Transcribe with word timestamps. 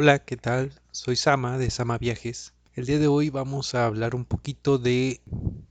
Hola, 0.00 0.20
¿qué 0.20 0.36
tal? 0.36 0.70
Soy 0.92 1.16
Sama 1.16 1.58
de 1.58 1.70
Sama 1.70 1.98
Viajes. 1.98 2.54
El 2.76 2.86
día 2.86 3.00
de 3.00 3.08
hoy 3.08 3.30
vamos 3.30 3.74
a 3.74 3.84
hablar 3.84 4.14
un 4.14 4.24
poquito 4.24 4.78
de 4.78 5.20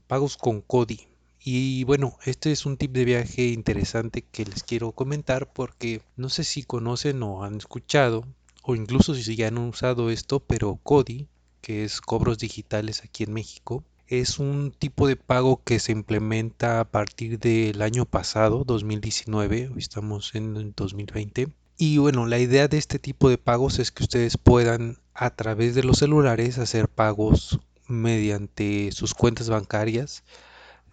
pagos 0.06 0.36
con 0.36 0.60
Cody. 0.60 1.00
Y 1.42 1.84
bueno, 1.84 2.18
este 2.26 2.52
es 2.52 2.66
un 2.66 2.76
tip 2.76 2.92
de 2.92 3.06
viaje 3.06 3.46
interesante 3.46 4.20
que 4.20 4.44
les 4.44 4.64
quiero 4.64 4.92
comentar 4.92 5.50
porque 5.50 6.02
no 6.18 6.28
sé 6.28 6.44
si 6.44 6.62
conocen 6.62 7.22
o 7.22 7.42
han 7.42 7.56
escuchado 7.56 8.26
o 8.62 8.76
incluso 8.76 9.14
si 9.14 9.34
ya 9.34 9.48
han 9.48 9.56
usado 9.56 10.10
esto, 10.10 10.40
pero 10.40 10.78
Cody, 10.82 11.26
que 11.62 11.84
es 11.84 12.02
cobros 12.02 12.36
digitales 12.36 13.02
aquí 13.04 13.24
en 13.24 13.32
México, 13.32 13.82
es 14.08 14.38
un 14.38 14.72
tipo 14.72 15.08
de 15.08 15.16
pago 15.16 15.62
que 15.64 15.80
se 15.80 15.92
implementa 15.92 16.80
a 16.80 16.84
partir 16.84 17.38
del 17.38 17.80
año 17.80 18.04
pasado, 18.04 18.64
2019, 18.66 19.70
hoy 19.70 19.78
estamos 19.78 20.34
en 20.34 20.74
2020, 20.76 21.48
y 21.80 21.98
bueno, 21.98 22.26
la 22.26 22.40
idea 22.40 22.66
de 22.66 22.76
este 22.76 22.98
tipo 22.98 23.28
de 23.28 23.38
pagos 23.38 23.78
es 23.78 23.92
que 23.92 24.02
ustedes 24.02 24.36
puedan 24.36 24.98
a 25.14 25.30
través 25.30 25.76
de 25.76 25.84
los 25.84 25.98
celulares 25.98 26.58
hacer 26.58 26.88
pagos 26.88 27.60
mediante 27.86 28.90
sus 28.90 29.14
cuentas 29.14 29.48
bancarias. 29.48 30.24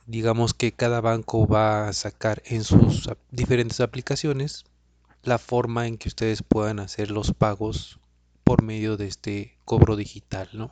Digamos 0.05 0.53
que 0.53 0.71
cada 0.73 1.01
banco 1.01 1.47
va 1.47 1.87
a 1.87 1.93
sacar 1.93 2.43
en 2.45 2.63
sus 2.63 3.09
diferentes 3.31 3.79
aplicaciones 3.79 4.65
la 5.23 5.39
forma 5.39 5.87
en 5.87 5.97
que 5.97 6.07
ustedes 6.07 6.43
puedan 6.43 6.79
hacer 6.79 7.09
los 7.09 7.33
pagos 7.33 7.99
por 8.43 8.61
medio 8.61 8.95
de 8.95 9.07
este 9.07 9.57
cobro 9.65 9.95
digital, 9.95 10.49
¿no? 10.53 10.71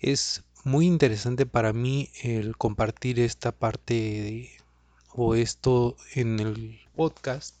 Es 0.00 0.42
muy 0.64 0.84
interesante 0.84 1.46
para 1.46 1.72
mí 1.72 2.10
el 2.24 2.56
compartir 2.56 3.20
esta 3.20 3.52
parte 3.52 4.50
o 5.12 5.36
esto 5.36 5.96
en 6.16 6.40
el 6.40 6.80
podcast 6.96 7.54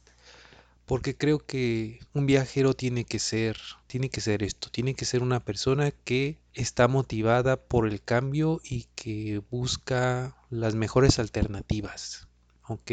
porque 0.86 1.16
creo 1.16 1.40
que 1.44 1.98
un 2.14 2.26
viajero 2.26 2.74
tiene 2.74 3.04
que 3.04 3.18
ser, 3.18 3.58
tiene 3.88 4.08
que 4.08 4.20
ser 4.20 4.44
esto, 4.44 4.70
tiene 4.70 4.94
que 4.94 5.04
ser 5.04 5.22
una 5.22 5.40
persona 5.40 5.90
que 5.90 6.38
está 6.54 6.86
motivada 6.86 7.56
por 7.56 7.88
el 7.88 8.00
cambio 8.00 8.60
y 8.62 8.86
que 8.94 9.42
busca 9.50 10.36
las 10.48 10.76
mejores 10.76 11.18
alternativas, 11.18 12.28
¿ok? 12.68 12.92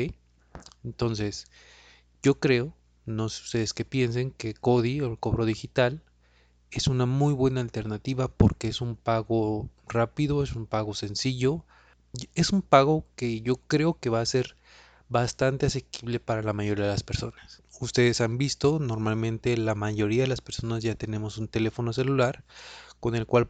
Entonces, 0.84 1.46
yo 2.24 2.40
creo, 2.40 2.76
no 3.06 3.30
sé 3.30 3.44
ustedes 3.44 3.74
qué 3.74 3.86
piensen, 3.86 4.32
que 4.32 4.56
Cody 4.56 5.02
o 5.02 5.12
el 5.12 5.20
cobro 5.20 5.46
digital 5.46 6.02
es 6.72 6.88
una 6.88 7.06
muy 7.06 7.34
buena 7.34 7.62
alternativa 7.62 8.28
porque 8.28 8.70
es 8.70 8.82
un 8.82 8.96
pago 8.96 9.70
rápido, 9.88 10.42
es 10.42 10.56
un 10.56 10.66
pago 10.66 10.96
sencillo, 10.96 11.64
es 12.34 12.52
un 12.52 12.64
pago 12.64 13.06
que 13.16 13.42
yo 13.42 13.58
creo 13.58 14.00
que 14.00 14.10
va 14.10 14.22
a 14.22 14.26
ser 14.26 14.56
bastante 15.10 15.68
asequible 15.68 16.20
para 16.20 16.42
la 16.42 16.54
mayoría 16.54 16.86
de 16.86 16.92
las 16.92 17.04
personas 17.04 17.64
ustedes 17.80 18.22
han 18.22 18.38
visto, 18.38 18.80
normalmente 18.80 19.58
la 19.58 19.76
mayoría 19.76 20.24
de 20.24 20.28
las 20.28 20.42
personas 20.42 20.84
ya 20.84 20.96
tenemos 20.96 21.38
un 21.38 21.48
teléfono 21.48 21.94
celular 21.94 22.44
con 23.00 23.16
el 23.16 23.26
cual 23.26 23.50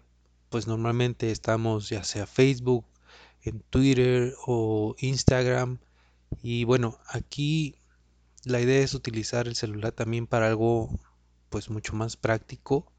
pues 0.49 0.67
normalmente 0.67 1.31
estamos 1.31 1.89
ya 1.89 2.03
sea 2.03 2.25
Facebook, 2.25 2.85
en 3.43 3.59
Twitter 3.59 4.33
o 4.45 4.95
Instagram 4.99 5.79
y 6.41 6.63
bueno, 6.63 6.97
aquí 7.07 7.75
la 8.45 8.61
idea 8.61 8.81
es 8.81 8.93
utilizar 8.93 9.47
el 9.47 9.55
celular 9.55 9.91
también 9.91 10.27
para 10.27 10.47
algo 10.47 10.89
pues 11.49 11.69
mucho 11.69 11.93
más 11.93 12.17
práctico, 12.17 12.91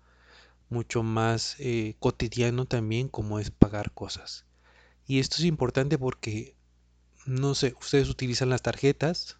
mucho 0.68 1.02
más 1.02 1.56
eh, 1.58 1.96
cotidiano 1.98 2.66
también 2.66 3.08
como 3.08 3.38
es 3.38 3.50
pagar 3.50 3.92
cosas. 3.92 4.46
Y 5.06 5.18
esto 5.18 5.36
es 5.38 5.44
importante 5.44 5.98
porque 5.98 6.54
no 7.26 7.54
sé, 7.54 7.74
ustedes 7.80 8.08
utilizan 8.08 8.50
las 8.50 8.62
tarjetas 8.62 9.38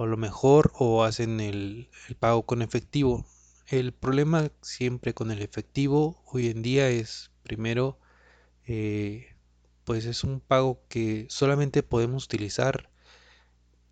o 0.00 0.06
lo 0.06 0.16
mejor 0.16 0.72
o 0.78 1.04
hacen 1.04 1.40
el, 1.40 1.90
pago 2.18 2.46
con 2.46 2.62
efectivo. 2.62 3.26
El 3.68 3.92
problema 3.92 4.50
siempre 4.62 5.12
con 5.12 5.30
el 5.30 5.42
efectivo 5.42 6.22
hoy 6.24 6.48
en 6.48 6.62
día 6.62 6.88
es 6.88 7.30
primero 7.42 7.98
eh, 8.66 9.36
pues 9.84 10.06
es 10.06 10.24
un 10.24 10.40
pago 10.40 10.80
que 10.88 11.26
solamente 11.28 11.82
podemos 11.82 12.24
utilizar 12.24 12.88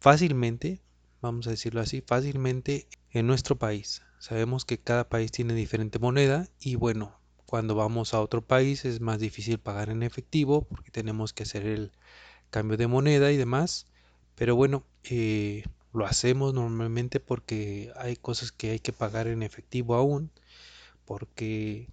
fácilmente, 0.01 0.81
vamos 1.21 1.47
a 1.47 1.51
decirlo 1.51 1.83
así, 1.83 2.01
fácilmente 2.01 2.87
en 3.11 3.27
nuestro 3.27 3.59
país. 3.59 4.01
Sabemos 4.19 4.65
que 4.65 4.79
cada 4.79 5.11
país 5.11 5.31
tiene 5.31 5.53
diferente 5.53 5.99
moneda 5.99 6.49
y 6.59 6.77
bueno, 6.77 7.21
cuando 7.45 7.75
vamos 7.75 8.15
a 8.15 8.23
otro 8.23 8.41
país 8.41 8.87
es 8.87 9.03
más 9.03 9.21
difícil 9.21 9.59
pagar 9.59 9.91
en 9.91 10.03
efectivo 10.03 10.63
porque 10.63 10.91
tenemos 10.91 11.35
que 11.35 11.43
hacer 11.43 11.67
el 11.67 11.93
cambio 12.49 12.79
de 12.79 12.87
moneda 12.87 13.31
y 13.31 13.37
demás. 13.37 13.85
Pero 14.37 14.57
bueno, 14.57 14.85
eh, 15.05 15.65
lo 15.93 16.07
hacemos 16.07 16.55
normalmente 16.55 17.21
porque 17.21 17.93
hay 17.97 18.17
cosas 18.17 18.53
que 18.53 18.71
hay 18.71 18.79
que 18.79 18.93
pagar 18.93 19.27
en 19.27 19.43
efectivo 19.43 19.95
aún, 19.95 20.31
porque 21.05 21.89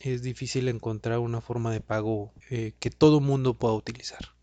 es 0.00 0.22
difícil 0.22 0.68
encontrar 0.68 1.18
una 1.18 1.40
forma 1.40 1.72
de 1.72 1.80
pago 1.80 2.32
eh, 2.50 2.72
que 2.78 2.90
todo 2.90 3.20
mundo 3.20 3.54
pueda 3.54 3.74
utilizar. 3.74 4.34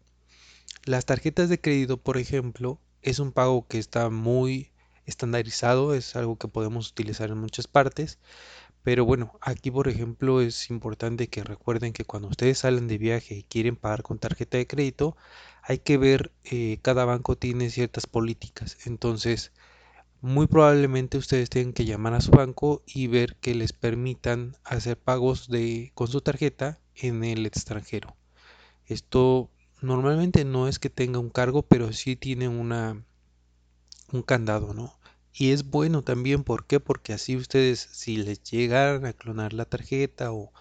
Las 0.86 1.06
tarjetas 1.06 1.50
de 1.50 1.60
crédito, 1.60 1.98
por 1.98 2.18
ejemplo, 2.18 2.80
es 3.02 3.20
un 3.20 3.32
pago 3.32 3.68
que 3.68 3.78
está 3.78 4.10
muy 4.10 4.72
estandarizado, 5.06 5.94
es 5.94 6.16
algo 6.16 6.38
que 6.38 6.48
podemos 6.48 6.90
utilizar 6.90 7.30
en 7.30 7.38
muchas 7.38 7.68
partes, 7.68 8.18
pero 8.86 9.04
bueno, 9.04 9.38
aquí 9.42 9.72
por 9.72 9.88
ejemplo 9.88 10.42
es 10.42 10.70
importante 10.70 11.28
que 11.28 11.44
recuerden 11.44 11.92
que 11.92 12.06
cuando 12.06 12.28
ustedes 12.30 12.60
salen 12.60 12.88
de 12.88 13.00
viaje 13.00 13.36
y 13.36 13.44
quieren 13.44 13.76
pagar 13.78 14.04
con 14.04 14.20
tarjeta 14.20 14.60
de 14.60 14.68
crédito, 14.68 15.18
hay 15.64 15.80
que 15.80 15.98
ver, 15.98 16.32
eh, 16.44 16.78
cada 16.84 17.04
banco 17.06 17.36
tiene 17.36 17.72
ciertas 17.72 18.06
políticas. 18.06 18.78
Entonces, 18.86 19.52
muy 20.22 20.48
probablemente 20.48 21.18
ustedes 21.18 21.50
tengan 21.50 21.74
que 21.74 21.86
llamar 21.86 22.14
a 22.14 22.22
su 22.22 22.32
banco 22.32 22.84
y 22.86 23.08
ver 23.08 23.38
que 23.38 23.56
les 23.56 23.74
permitan 23.74 24.56
hacer 24.64 25.00
pagos 25.00 25.50
de, 25.50 25.92
con 25.96 26.08
su 26.08 26.22
tarjeta 26.22 26.80
en 26.96 27.24
el 27.24 27.48
extranjero. 27.48 28.16
Esto 28.88 29.50
normalmente 29.82 30.46
no 30.46 30.68
es 30.68 30.80
que 30.80 30.92
tenga 30.92 31.20
un 31.20 31.32
cargo, 31.32 31.64
pero 31.64 31.92
sí 31.94 32.16
tiene 32.16 32.50
una, 32.50 33.04
un 34.12 34.22
candado, 34.24 34.74
¿no? 34.76 34.94
Y 35.38 35.52
es 35.52 35.70
bueno 35.70 36.02
también, 36.04 36.44
¿por 36.44 36.66
qué? 36.66 36.80
Porque 36.80 37.14
así 37.14 37.36
ustedes, 37.36 37.80
si 37.92 38.18
les 38.18 38.42
llegan 38.44 39.06
a 39.06 39.14
clonar 39.14 39.54
la 39.54 39.66
tarjeta 39.66 40.32
o 40.32 40.52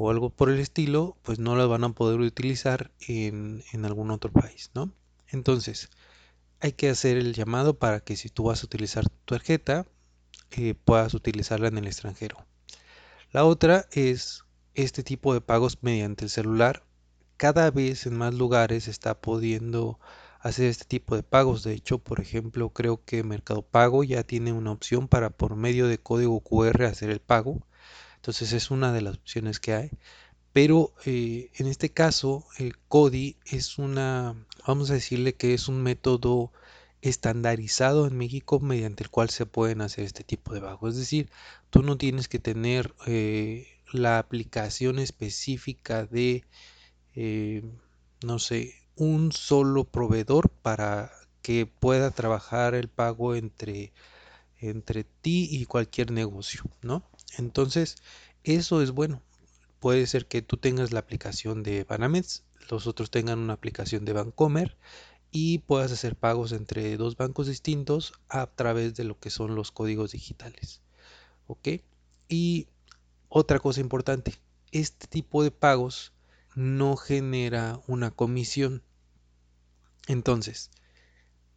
o 0.00 0.10
algo 0.10 0.30
por 0.30 0.48
el 0.48 0.60
estilo, 0.60 1.16
pues 1.22 1.40
no 1.40 1.56
las 1.56 1.66
van 1.66 1.82
a 1.82 1.92
poder 1.92 2.20
utilizar 2.20 2.92
en, 3.00 3.64
algún 3.84 4.12
otro 4.12 4.30
país, 4.30 4.70
¿no? 4.72 4.92
Entonces, 5.26 5.90
hay 6.60 6.70
que 6.70 6.88
hacer 6.88 7.16
el 7.16 7.34
llamado 7.34 7.80
para 7.80 7.98
que 7.98 8.14
si 8.14 8.28
tú 8.28 8.44
vas 8.44 8.62
a 8.62 8.66
utilizar 8.66 9.08
tu 9.08 9.34
tarjeta, 9.34 9.86
eh, 10.52 10.74
puedas 10.84 11.14
utilizarla 11.14 11.66
en 11.66 11.78
el 11.78 11.88
extranjero. 11.88 12.46
La 13.32 13.44
otra 13.44 13.88
es 13.90 14.44
este 14.76 15.02
tipo 15.02 15.34
de 15.34 15.40
pagos 15.40 15.78
mediante 15.82 16.26
el 16.26 16.30
celular. 16.30 16.84
Cada 17.36 17.72
vez 17.72 18.06
en 18.06 18.16
más 18.16 18.34
lugares 18.34 18.86
está 18.86 19.20
pudiendo 19.20 19.98
hacer 20.40 20.66
este 20.66 20.84
tipo 20.84 21.16
de 21.16 21.22
pagos. 21.22 21.62
De 21.62 21.74
hecho, 21.74 21.98
por 21.98 22.20
ejemplo, 22.20 22.70
creo 22.70 23.04
que 23.04 23.22
Mercado 23.22 23.62
Pago 23.62 24.04
ya 24.04 24.22
tiene 24.24 24.52
una 24.52 24.72
opción 24.72 25.08
para 25.08 25.30
por 25.30 25.56
medio 25.56 25.88
de 25.88 25.98
código 25.98 26.40
QR 26.40 26.84
hacer 26.84 27.10
el 27.10 27.20
pago. 27.20 27.66
Entonces 28.16 28.52
es 28.52 28.70
una 28.70 28.92
de 28.92 29.02
las 29.02 29.16
opciones 29.16 29.60
que 29.60 29.74
hay. 29.74 29.90
Pero 30.52 30.92
eh, 31.06 31.50
en 31.54 31.66
este 31.66 31.90
caso, 31.90 32.46
el 32.58 32.78
CODI 32.88 33.36
es 33.44 33.78
una, 33.78 34.34
vamos 34.66 34.90
a 34.90 34.94
decirle 34.94 35.34
que 35.34 35.54
es 35.54 35.68
un 35.68 35.82
método 35.82 36.52
estandarizado 37.02 38.06
en 38.06 38.16
México 38.16 38.58
mediante 38.60 39.04
el 39.04 39.10
cual 39.10 39.30
se 39.30 39.46
pueden 39.46 39.80
hacer 39.82 40.04
este 40.04 40.24
tipo 40.24 40.54
de 40.54 40.60
pagos. 40.60 40.94
Es 40.94 41.00
decir, 41.00 41.30
tú 41.70 41.82
no 41.82 41.96
tienes 41.96 42.28
que 42.28 42.38
tener 42.38 42.94
eh, 43.06 43.68
la 43.92 44.18
aplicación 44.18 44.98
específica 44.98 46.06
de, 46.06 46.44
eh, 47.14 47.62
no 48.24 48.38
sé, 48.38 48.74
un 48.98 49.32
solo 49.32 49.84
proveedor 49.84 50.50
para 50.50 51.12
que 51.42 51.66
pueda 51.66 52.10
trabajar 52.10 52.74
el 52.74 52.88
pago 52.88 53.34
entre, 53.34 53.92
entre 54.58 55.04
ti 55.04 55.48
y 55.50 55.66
cualquier 55.66 56.10
negocio, 56.10 56.64
¿no? 56.82 57.04
Entonces, 57.38 57.96
eso 58.44 58.82
es 58.82 58.90
bueno. 58.90 59.22
Puede 59.80 60.06
ser 60.06 60.26
que 60.26 60.42
tú 60.42 60.56
tengas 60.56 60.92
la 60.92 61.00
aplicación 61.00 61.62
de 61.62 61.84
Banamex, 61.84 62.42
los 62.70 62.86
otros 62.86 63.10
tengan 63.10 63.38
una 63.38 63.54
aplicación 63.54 64.04
de 64.04 64.12
Bancomer 64.12 64.76
y 65.30 65.58
puedas 65.58 65.92
hacer 65.92 66.16
pagos 66.16 66.52
entre 66.52 66.96
dos 66.96 67.16
bancos 67.16 67.46
distintos 67.46 68.12
a 68.28 68.46
través 68.46 68.94
de 68.94 69.04
lo 69.04 69.18
que 69.18 69.30
son 69.30 69.54
los 69.54 69.70
códigos 69.70 70.12
digitales. 70.12 70.82
¿Ok? 71.46 71.68
Y 72.28 72.66
otra 73.28 73.58
cosa 73.58 73.80
importante, 73.80 74.34
este 74.72 75.06
tipo 75.06 75.42
de 75.42 75.50
pagos 75.50 76.12
no 76.54 76.96
genera 76.96 77.80
una 77.86 78.10
comisión. 78.10 78.82
Entonces, 80.08 80.70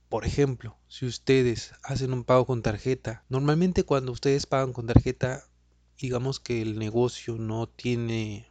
por 0.09 0.25
ejemplo, 0.25 0.77
si 0.89 1.05
ustedes 1.05 1.71
hacen 1.83 2.11
un 2.11 2.25
pago 2.25 2.45
con 2.45 2.61
tarjeta, 2.61 3.23
normalmente 3.29 3.85
cuando 3.85 4.11
ustedes 4.11 4.45
pagan 4.45 4.73
con 4.73 4.87
tarjeta 4.87 5.47
digamos 5.97 6.39
que 6.39 6.61
el 6.61 6.77
negocio 6.77 7.37
no 7.37 7.67
tiene, 7.67 8.47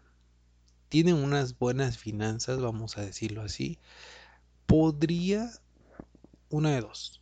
tiene 0.88 1.12
unas 1.12 1.58
buenas 1.58 1.98
finanzas, 1.98 2.60
vamos 2.60 2.96
a 2.96 3.02
decirlo 3.02 3.42
así, 3.42 3.78
podría, 4.66 5.50
una 6.48 6.70
de 6.70 6.80
dos, 6.80 7.20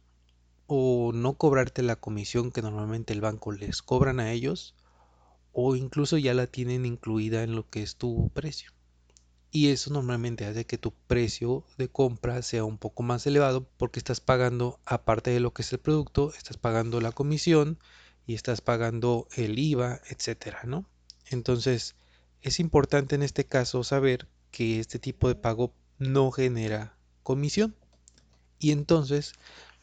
o 0.68 1.12
no 1.12 1.34
cobrarte 1.34 1.82
la 1.82 1.96
comisión 1.96 2.52
que 2.52 2.62
normalmente 2.62 3.12
el 3.12 3.22
banco 3.22 3.52
les 3.52 3.82
cobran 3.82 4.20
a 4.20 4.30
ellos 4.30 4.76
o 5.52 5.74
incluso 5.74 6.18
ya 6.18 6.34
la 6.34 6.46
tienen 6.46 6.86
incluida 6.86 7.42
en 7.42 7.56
lo 7.56 7.68
que 7.68 7.82
es 7.82 7.96
tu 7.96 8.30
precio. 8.34 8.70
Y 9.50 9.68
eso 9.68 9.90
normalmente 9.90 10.44
hace 10.44 10.66
que 10.66 10.76
tu 10.78 10.92
precio 11.06 11.64
de 11.78 11.88
compra 11.88 12.42
sea 12.42 12.64
un 12.64 12.76
poco 12.76 13.02
más 13.02 13.26
elevado 13.26 13.66
porque 13.78 13.98
estás 13.98 14.20
pagando, 14.20 14.78
aparte 14.84 15.30
de 15.30 15.40
lo 15.40 15.54
que 15.54 15.62
es 15.62 15.72
el 15.72 15.78
producto, 15.78 16.32
estás 16.36 16.58
pagando 16.58 17.00
la 17.00 17.12
comisión 17.12 17.78
y 18.26 18.34
estás 18.34 18.60
pagando 18.60 19.26
el 19.36 19.58
IVA, 19.58 20.02
etcétera, 20.10 20.60
¿no? 20.64 20.84
Entonces, 21.30 21.96
es 22.42 22.60
importante 22.60 23.14
en 23.14 23.22
este 23.22 23.46
caso 23.46 23.84
saber 23.84 24.28
que 24.50 24.80
este 24.80 24.98
tipo 24.98 25.28
de 25.28 25.34
pago 25.34 25.72
no 25.98 26.30
genera 26.30 26.96
comisión. 27.22 27.74
Y 28.58 28.72
entonces 28.72 29.32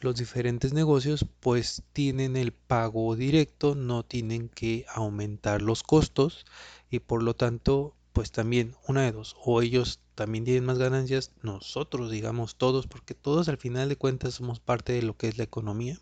los 0.00 0.16
diferentes 0.16 0.72
negocios 0.72 1.26
pues 1.40 1.82
tienen 1.92 2.36
el 2.36 2.52
pago 2.52 3.16
directo, 3.16 3.74
no 3.74 4.04
tienen 4.04 4.48
que 4.48 4.84
aumentar 4.88 5.62
los 5.62 5.82
costos 5.82 6.44
y 6.90 7.00
por 7.00 7.22
lo 7.22 7.34
tanto 7.34 7.95
pues 8.16 8.32
también 8.32 8.74
una 8.88 9.02
de 9.02 9.12
dos, 9.12 9.36
o 9.44 9.60
ellos 9.60 10.00
también 10.14 10.46
tienen 10.46 10.64
más 10.64 10.78
ganancias, 10.78 11.32
nosotros 11.42 12.10
digamos 12.10 12.56
todos, 12.56 12.86
porque 12.86 13.12
todos 13.12 13.50
al 13.50 13.58
final 13.58 13.90
de 13.90 13.96
cuentas 13.96 14.32
somos 14.32 14.58
parte 14.58 14.94
de 14.94 15.02
lo 15.02 15.18
que 15.18 15.28
es 15.28 15.36
la 15.36 15.44
economía. 15.44 16.00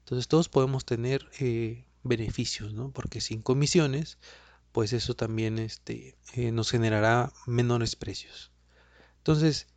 Entonces 0.00 0.26
todos 0.26 0.48
podemos 0.48 0.84
tener 0.84 1.24
eh, 1.38 1.84
beneficios, 2.02 2.72
¿no? 2.72 2.90
Porque 2.90 3.20
sin 3.20 3.42
comisiones, 3.42 4.18
pues 4.72 4.92
eso 4.92 5.14
también 5.14 5.60
este, 5.60 6.16
eh, 6.34 6.50
nos 6.50 6.68
generará 6.68 7.32
menores 7.46 7.94
precios. 7.94 8.50
Entonces, 9.18 9.68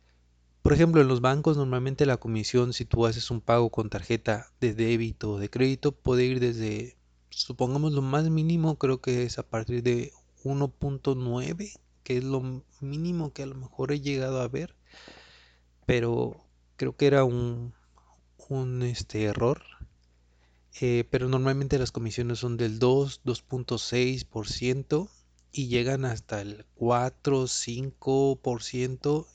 por 0.62 0.72
ejemplo, 0.72 1.00
en 1.00 1.06
los 1.06 1.20
bancos 1.20 1.56
normalmente 1.56 2.04
la 2.04 2.16
comisión, 2.16 2.72
si 2.72 2.84
tú 2.84 3.06
haces 3.06 3.30
un 3.30 3.40
pago 3.40 3.70
con 3.70 3.90
tarjeta 3.90 4.50
de 4.60 4.74
débito 4.74 5.34
o 5.34 5.38
de 5.38 5.50
crédito, 5.50 5.92
puede 5.92 6.24
ir 6.24 6.40
desde, 6.40 6.96
supongamos 7.28 7.92
lo 7.92 8.02
más 8.02 8.28
mínimo, 8.28 8.76
creo 8.76 9.00
que 9.00 9.22
es 9.22 9.38
a 9.38 9.48
partir 9.48 9.84
de 9.84 10.12
1.9, 10.44 11.78
que 12.02 12.16
es 12.16 12.24
lo 12.24 12.62
mínimo 12.80 13.32
que 13.32 13.42
a 13.42 13.46
lo 13.46 13.54
mejor 13.54 13.92
he 13.92 14.00
llegado 14.00 14.40
a 14.40 14.48
ver, 14.48 14.74
pero 15.86 16.44
creo 16.76 16.96
que 16.96 17.06
era 17.06 17.24
un, 17.24 17.74
un 18.48 18.82
este, 18.82 19.24
error. 19.24 19.62
Eh, 20.80 21.04
pero 21.10 21.28
normalmente 21.28 21.78
las 21.78 21.92
comisiones 21.92 22.38
son 22.38 22.56
del 22.56 22.78
2, 22.78 23.22
2.6% 23.24 25.10
y 25.52 25.66
llegan 25.66 26.04
hasta 26.04 26.40
el 26.40 26.64
4, 26.74 27.48
5% 27.48 29.26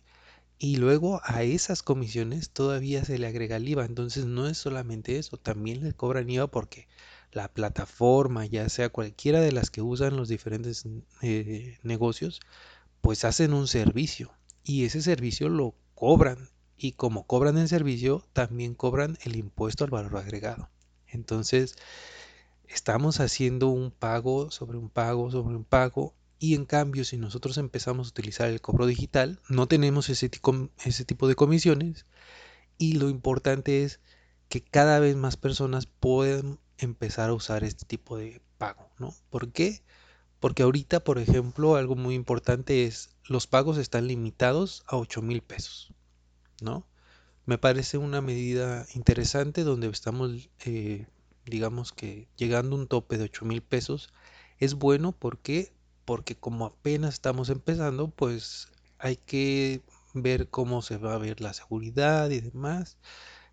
y 0.58 0.78
luego 0.78 1.20
a 1.24 1.44
esas 1.44 1.84
comisiones 1.84 2.50
todavía 2.50 3.04
se 3.04 3.20
le 3.20 3.28
agrega 3.28 3.58
el 3.58 3.68
IVA. 3.68 3.86
Entonces 3.86 4.26
no 4.26 4.48
es 4.48 4.58
solamente 4.58 5.18
eso, 5.18 5.38
también 5.38 5.84
le 5.84 5.94
cobran 5.94 6.30
IVA 6.30 6.48
porque 6.48 6.88
la 7.36 7.50
plataforma, 7.50 8.46
ya 8.46 8.70
sea 8.70 8.90
cualquiera 8.90 9.42
de 9.42 9.52
las 9.52 9.70
que 9.70 9.82
usan 9.82 10.16
los 10.16 10.30
diferentes 10.30 10.86
eh, 11.22 11.78
negocios, 11.84 12.40
pues 13.02 13.26
hacen 13.26 13.54
un 13.54 13.68
servicio 13.68 14.34
y 14.64 14.86
ese 14.86 15.02
servicio 15.02 15.50
lo 15.50 15.76
cobran 15.96 16.50
y 16.78 16.94
como 16.94 17.28
cobran 17.28 17.58
el 17.58 17.68
servicio, 17.68 18.24
también 18.32 18.74
cobran 18.74 19.18
el 19.24 19.36
impuesto 19.36 19.84
al 19.84 19.90
valor 19.90 20.18
agregado. 20.18 20.70
Entonces, 21.08 21.76
estamos 22.70 23.20
haciendo 23.20 23.68
un 23.68 23.92
pago 23.92 24.50
sobre 24.50 24.78
un 24.78 24.90
pago 24.90 25.30
sobre 25.30 25.58
un 25.58 25.66
pago 25.66 26.16
y 26.40 26.56
en 26.56 26.66
cambio, 26.66 27.04
si 27.04 27.18
nosotros 27.18 27.58
empezamos 27.58 28.08
a 28.08 28.12
utilizar 28.12 28.48
el 28.50 28.62
cobro 28.62 28.86
digital, 28.86 29.42
no 29.50 29.68
tenemos 29.68 30.10
ese, 30.10 30.32
ese 30.86 31.06
tipo 31.06 31.28
de 31.28 31.36
comisiones 31.36 32.06
y 32.78 32.94
lo 32.94 33.10
importante 33.10 33.84
es 33.84 34.00
que 34.48 34.62
cada 34.62 35.00
vez 35.00 35.18
más 35.18 35.36
personas 35.36 35.86
puedan 35.86 36.60
empezar 36.78 37.30
a 37.30 37.34
usar 37.34 37.64
este 37.64 37.86
tipo 37.86 38.18
de 38.18 38.42
pago, 38.58 38.90
¿no? 39.00 39.14
¿Por 39.30 39.52
qué? 39.52 39.82
Porque 40.40 40.64
ahorita, 40.64 41.04
por 41.04 41.18
ejemplo, 41.18 41.76
algo 41.76 41.96
muy 41.96 42.16
importante 42.16 42.86
es 42.86 43.10
los 43.24 43.48
pagos 43.48 43.78
están 43.78 44.08
limitados 44.08 44.84
a 44.88 44.98
8 44.98 45.22
mil 45.22 45.42
pesos, 45.42 45.94
¿no? 46.62 46.86
Me 47.46 47.58
parece 47.58 47.98
una 47.98 48.22
medida 48.22 48.86
interesante 48.96 49.64
donde 49.64 49.88
estamos, 49.88 50.50
eh, 50.66 51.08
digamos 51.46 51.94
que 51.94 52.28
llegando 52.38 52.76
a 52.76 52.80
un 52.80 52.88
tope 52.88 53.18
de 53.18 53.26
8 53.26 53.46
mil 53.46 53.62
pesos. 53.62 54.10
Es 54.58 54.76
bueno 54.76 55.12
porque, 55.12 55.74
porque 56.06 56.36
como 56.36 56.66
apenas 56.66 57.16
estamos 57.16 57.50
empezando, 57.50 58.10
pues 58.10 58.70
hay 59.00 59.18
que 59.18 59.82
ver 60.14 60.50
cómo 60.50 60.82
se 60.82 60.98
va 60.98 61.14
a 61.14 61.20
ver 61.20 61.42
la 61.42 61.54
seguridad 61.54 62.30
y 62.30 62.40
demás, 62.42 62.98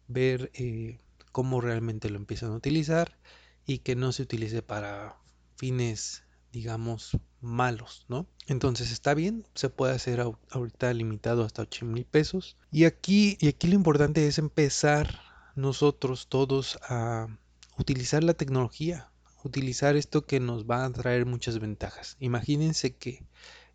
ver 0.09 0.51
eh, 0.55 0.99
cómo 1.33 1.61
realmente 1.61 2.11
lo 2.11 2.17
empiezan 2.17 2.53
a 2.53 2.57
utilizar 2.57 3.19
y 3.67 3.79
que 3.79 3.97
no 3.97 4.13
se 4.13 4.23
utilice 4.23 4.63
para 4.63 5.17
fines, 5.57 6.23
digamos, 6.53 7.19
malos, 7.41 8.05
¿no? 8.09 8.27
Entonces 8.47 8.93
está 8.93 9.15
bien, 9.15 9.47
se 9.55 9.69
puede 9.69 9.95
hacer 9.95 10.21
ahorita 10.51 10.93
limitado 10.95 11.45
hasta 11.45 11.63
8 11.63 11.87
mil 11.87 12.05
pesos. 12.05 12.57
Y 12.71 12.85
aquí, 12.85 13.37
y 13.41 13.49
aquí 13.49 13.69
lo 13.69 13.75
importante 13.75 14.27
es 14.27 14.39
empezar 14.39 15.21
nosotros 15.55 16.29
todos 16.29 16.79
a 16.89 17.29
utilizar 17.79 18.25
la 18.25 18.35
tecnología, 18.35 19.11
utilizar 19.45 19.97
esto 19.97 20.27
que 20.27 20.41
nos 20.41 20.65
va 20.65 20.85
a 20.85 20.93
traer 20.93 21.27
muchas 21.27 21.59
ventajas. 21.59 22.17
Imagínense 22.21 22.97
que 22.97 23.25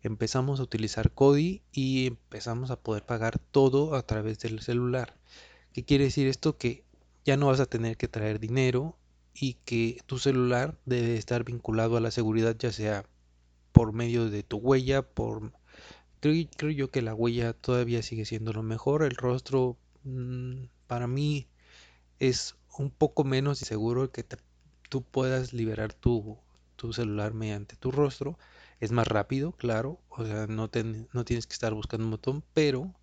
empezamos 0.02 0.60
a 0.60 0.62
utilizar 0.62 1.10
Kodi 1.12 1.62
y 1.72 2.06
empezamos 2.06 2.70
a 2.70 2.80
poder 2.80 3.04
pagar 3.04 3.38
todo 3.38 3.94
a 3.94 4.02
través 4.02 4.38
del 4.38 4.60
celular. 4.60 5.16
¿Qué 5.72 5.84
quiere 5.84 6.04
decir 6.04 6.26
esto? 6.28 6.56
Que 6.56 6.84
ya 7.28 7.36
no 7.36 7.48
vas 7.48 7.60
a 7.60 7.66
tener 7.66 7.98
que 7.98 8.08
traer 8.08 8.40
dinero 8.40 8.96
y 9.34 9.58
que 9.66 10.00
tu 10.06 10.18
celular 10.18 10.78
debe 10.86 11.18
estar 11.18 11.44
vinculado 11.44 11.98
a 11.98 12.00
la 12.00 12.10
seguridad 12.10 12.56
ya 12.58 12.72
sea 12.72 13.04
por 13.70 13.92
medio 13.92 14.30
de 14.30 14.42
tu 14.42 14.56
huella, 14.56 15.02
por 15.02 15.52
creo, 16.22 16.70
yo 16.70 16.90
que 16.90 17.02
la 17.02 17.14
huella 17.14 17.52
todavía 17.52 18.02
sigue 18.02 18.24
siendo 18.24 18.54
lo 18.54 18.62
mejor, 18.62 19.02
el 19.02 19.14
rostro 19.14 19.76
mm, 20.04 20.68
para 20.86 21.06
mí 21.06 21.48
es 22.18 22.56
un 22.78 22.90
poco 22.90 23.24
menos 23.24 23.58
seguro 23.58 24.10
que 24.10 24.24
tú 24.88 25.02
puedas 25.02 25.52
liberar 25.52 25.92
tu, 25.92 26.38
tu, 26.76 26.94
celular 26.94 27.34
mediante 27.34 27.76
tu 27.76 27.90
rostro. 27.90 28.38
Es 28.80 28.90
más 28.90 29.06
rápido, 29.06 29.52
claro, 29.52 30.00
o 30.08 30.24
sea, 30.24 30.46
no, 30.46 30.70
no 31.12 31.24
tienes 31.26 31.46
que 31.46 31.52
estar 31.52 31.74
buscando 31.74 32.06
un 32.06 32.12
botón, 32.12 32.42
pero 32.54 32.94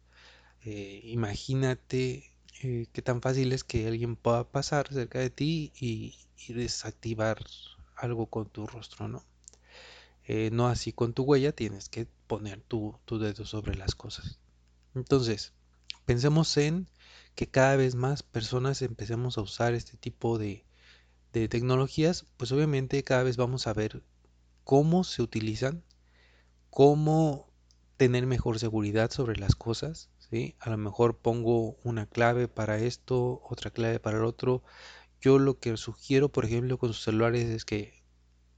eh, 0.63 1.01
imagínate 1.04 2.35
eh, 2.62 2.88
qué 2.94 3.02
tan 3.02 3.22
fácil 3.22 3.52
es 3.52 3.63
que 3.63 3.88
alguien 3.88 4.16
pueda 4.16 4.46
pasar 4.50 4.92
cerca 4.92 5.19
de 5.19 5.30
ti 5.30 5.74
y, 5.80 6.16
desactivar 6.48 7.44
algo 7.96 8.28
con 8.28 8.48
tu 8.48 8.68
rostro, 8.68 9.07
¿no? 9.07 9.24
Eh, 10.25 10.50
no 10.52 10.68
así 10.68 10.94
con 10.94 11.13
tu 11.13 11.24
huella, 11.24 11.51
tienes 11.53 11.89
que 11.89 12.08
poner 12.27 12.62
tu, 12.62 13.00
dedo 13.10 13.46
sobre 13.46 13.75
las 13.75 13.96
cosas. 13.96 14.39
Entonces, 14.94 15.53
pensemos 16.06 16.56
en 16.58 16.88
que 17.34 17.48
cada 17.48 17.75
vez 17.77 17.96
más 17.96 18.22
personas 18.22 18.82
empecemos 18.84 19.38
a 19.38 19.41
usar 19.41 19.74
este 19.74 19.98
tipo 19.98 20.38
de, 20.38 20.65
de 21.34 21.48
tecnologías, 21.50 22.25
pues 22.38 22.51
obviamente 22.51 23.03
cada 23.03 23.24
vez 23.24 23.38
vamos 23.38 23.65
a 23.68 23.74
ver 23.74 24.03
cómo 24.63 25.03
se 25.03 25.24
utilizan, 25.24 25.84
cómo 26.70 27.50
tener 27.98 28.27
mejor 28.27 28.60
seguridad 28.60 29.12
sobre 29.12 29.38
las 29.38 29.56
cosas, 29.56 30.10
a 30.60 30.70
lo 30.70 30.77
mejor 30.77 31.18
pongo 31.18 31.77
una 31.84 32.06
clave 32.06 32.48
para 32.48 32.80
esto, 32.80 33.42
otra 33.50 33.72
clave 33.72 34.00
para 34.00 34.18
el 34.18 34.25
otro. 34.25 34.63
Yo 35.22 35.39
lo 35.39 35.60
que 35.60 35.75
sugiero, 35.77 36.30
por 36.30 36.46
ejemplo, 36.46 36.77
con 36.77 36.94
sus 36.94 37.04
celulares 37.04 37.46
es 37.46 37.65
que 37.65 38.04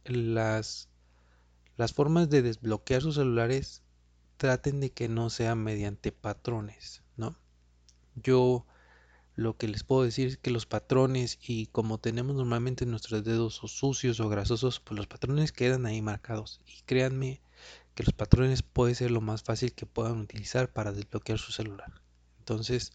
las, 0.06 0.90
las 1.78 1.94
formas 1.94 2.30
de 2.30 2.42
desbloquear 2.42 3.02
sus 3.02 3.16
celulares 3.16 3.84
traten 4.38 4.80
de 4.80 4.92
que 4.92 5.10
no 5.10 5.30
sean 5.30 5.64
mediante 5.64 6.12
patrones, 6.12 7.04
¿no? 7.16 7.36
Yo 8.16 8.66
lo 9.36 9.56
que 9.56 9.68
les 9.68 9.84
puedo 9.84 10.04
decir 10.04 10.28
es 10.28 10.38
que 10.38 10.52
los 10.52 10.66
patrones 10.66 11.38
y 11.42 11.68
como 11.68 12.00
tenemos 12.00 12.36
normalmente 12.36 12.86
nuestros 12.86 13.24
dedos 13.24 13.64
o 13.64 13.68
sucios 13.68 14.20
o 14.20 14.30
grasosos, 14.30 14.80
pues 14.80 14.98
los 14.98 15.08
patrones 15.08 15.52
quedan 15.52 15.86
ahí 15.86 16.02
marcados. 16.02 16.60
Y 16.66 16.82
créanme 16.86 17.42
que 17.98 18.04
los 18.04 18.14
patrones 18.14 18.62
puede 18.62 18.94
ser 18.94 19.10
lo 19.10 19.22
más 19.22 19.42
fácil 19.42 19.74
que 19.74 19.88
puedan 19.88 20.20
utilizar 20.20 20.72
para 20.72 20.92
desbloquear 20.92 21.40
su 21.40 21.52
celular. 21.52 21.92
Entonces, 22.38 22.94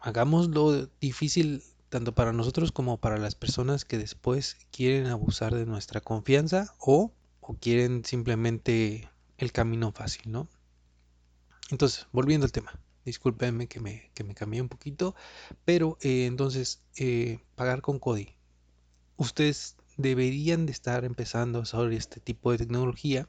hagámoslo 0.00 0.90
difícil 1.00 1.62
tanto 1.88 2.14
para 2.14 2.34
nosotros 2.34 2.72
como 2.72 2.98
para 2.98 3.16
las 3.16 3.34
personas 3.34 3.86
que 3.86 3.96
después 3.96 4.58
quieren 4.70 5.06
abusar 5.06 5.54
de 5.54 5.64
nuestra 5.64 6.02
confianza 6.02 6.74
o, 6.78 7.14
quieren 7.58 8.04
simplemente 8.04 9.08
el 9.38 9.52
camino 9.52 9.92
fácil, 9.92 10.30
¿no? 10.30 10.46
Entonces, 11.70 12.06
volviendo 12.12 12.44
al 12.44 12.52
tema, 12.52 12.78
discúlpenme 13.06 13.66
que 13.66 13.80
me, 13.80 14.10
que 14.12 14.24
me 14.24 14.34
cambié 14.34 14.60
un 14.60 14.68
poquito, 14.68 15.14
pero 15.64 15.96
eh, 16.02 16.26
entonces, 16.26 16.82
eh, 16.96 17.38
pagar 17.54 17.80
con 17.80 17.98
CODI. 17.98 18.36
Ustedes 19.16 19.76
deberían 19.96 20.66
de 20.66 20.72
estar 20.72 21.06
empezando 21.06 21.60
a 21.60 21.62
usar 21.62 21.90
este 21.94 22.20
tipo 22.20 22.52
de 22.52 22.58
tecnología 22.58 23.26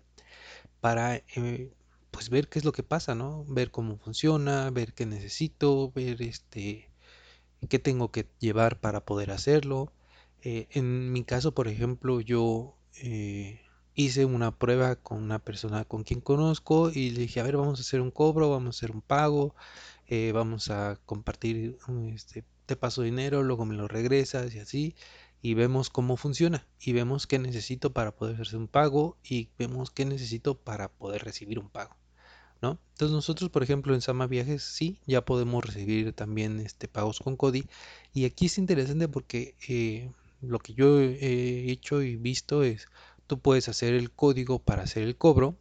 para 0.81 1.17
eh, 1.17 1.71
pues 2.11 2.29
ver 2.29 2.47
qué 2.49 2.59
es 2.59 2.65
lo 2.65 2.71
que 2.71 2.83
pasa, 2.83 3.15
¿no? 3.15 3.45
Ver 3.47 3.71
cómo 3.71 3.97
funciona, 3.97 4.69
ver 4.71 4.93
qué 4.93 5.05
necesito, 5.05 5.91
ver 5.91 6.21
este 6.21 6.89
qué 7.69 7.79
tengo 7.79 8.11
que 8.11 8.27
llevar 8.39 8.79
para 8.79 9.05
poder 9.05 9.31
hacerlo. 9.31 9.91
Eh, 10.43 10.67
en 10.71 11.11
mi 11.11 11.23
caso, 11.23 11.53
por 11.53 11.67
ejemplo, 11.67 12.21
yo 12.21 12.75
eh, 13.01 13.61
hice 13.95 14.25
una 14.25 14.51
prueba 14.57 14.95
con 14.95 15.21
una 15.23 15.39
persona 15.39 15.85
con 15.85 16.03
quien 16.03 16.21
conozco 16.21 16.91
y 16.91 17.11
le 17.11 17.21
dije, 17.21 17.39
a 17.39 17.43
ver, 17.43 17.57
vamos 17.57 17.79
a 17.79 17.81
hacer 17.81 18.01
un 18.01 18.11
cobro, 18.11 18.49
vamos 18.51 18.75
a 18.75 18.77
hacer 18.77 18.91
un 18.91 19.01
pago, 19.01 19.55
eh, 20.07 20.31
vamos 20.33 20.69
a 20.69 20.99
compartir, 21.05 21.77
este, 22.13 22.45
te 22.65 22.75
paso 22.75 23.01
dinero, 23.01 23.43
luego 23.43 23.65
me 23.65 23.75
lo 23.75 23.87
regresas 23.87 24.53
y 24.55 24.59
así, 24.59 24.95
y 25.41 25.53
vemos 25.53 25.89
cómo 25.89 26.17
funciona 26.17 26.67
y 26.79 26.93
vemos 26.93 27.27
qué 27.27 27.39
necesito 27.39 27.93
para 27.93 28.15
poder 28.15 28.41
hacer 28.41 28.57
un 28.57 28.67
pago 28.67 29.17
y 29.23 29.49
vemos 29.57 29.91
qué 29.91 30.05
necesito 30.05 30.55
para 30.55 30.89
poder 30.89 31.23
recibir 31.23 31.59
un 31.59 31.69
pago. 31.69 31.95
¿No? 32.59 32.79
Entonces 32.93 33.13
nosotros, 33.13 33.51
por 33.51 33.61
ejemplo, 33.61 33.93
en 33.93 34.01
Sama 34.01 34.25
Viajes 34.25 34.63
sí, 34.63 34.99
ya 35.05 35.23
podemos 35.23 35.63
recibir 35.63 36.13
también 36.13 36.59
este, 36.59 36.87
pagos 36.87 37.19
con 37.19 37.37
CODI. 37.37 37.67
Y 38.13 38.25
aquí 38.25 38.47
es 38.47 38.57
interesante 38.57 39.07
porque 39.07 39.55
eh, 39.67 40.09
lo 40.41 40.57
que 40.57 40.73
yo 40.73 40.99
he 40.99 41.71
hecho 41.71 42.01
y 42.01 42.15
visto 42.15 42.63
es, 42.63 42.87
tú 43.27 43.39
puedes 43.39 43.69
hacer 43.69 43.93
el 43.93 44.09
código 44.09 44.57
para 44.57 44.83
hacer 44.83 45.03
el 45.03 45.15
cobro 45.15 45.55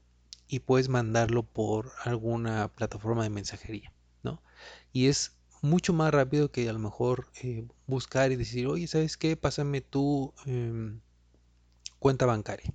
y 0.49 0.61
puedes 0.61 0.89
mandarlo 0.89 1.43
por 1.43 1.93
alguna 2.05 2.69
plataforma 2.69 3.25
de 3.25 3.31
mensajería, 3.31 3.93
¿no? 4.23 4.43
Y 4.93 5.09
es 5.09 5.36
mucho 5.63 5.93
más 5.93 6.13
rápido 6.13 6.51
que 6.51 6.69
a 6.69 6.73
lo 6.73 6.79
mejor 6.79 7.29
eh, 7.43 7.67
buscar 7.87 8.33
y 8.33 8.37
decir, 8.37 8.67
oye, 8.67 8.87
¿sabes 8.87 9.17
qué? 9.17 9.37
Pásame 9.37 9.81
tu 9.81 10.33
em, 10.47 11.01
cuenta 11.99 12.27
bancaria. 12.27 12.75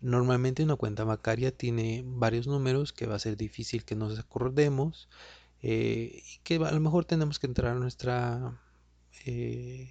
Normalmente 0.00 0.62
una 0.62 0.76
cuenta 0.76 1.04
bancaria 1.04 1.50
tiene 1.56 2.02
varios 2.06 2.46
números 2.46 2.92
que 2.92 3.06
va 3.06 3.16
a 3.16 3.18
ser 3.18 3.36
difícil 3.36 3.84
que 3.84 3.96
nos 3.96 4.18
acordemos 4.18 5.08
eh, 5.62 6.22
y 6.34 6.38
que 6.44 6.56
a 6.56 6.72
lo 6.72 6.80
mejor 6.80 7.04
tenemos 7.06 7.38
que 7.38 7.46
entrar 7.46 7.72
a 7.76 7.78
nuestra 7.80 8.60
eh, 9.26 9.90